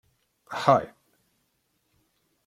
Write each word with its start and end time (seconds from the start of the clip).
Ḥay! 0.61 0.85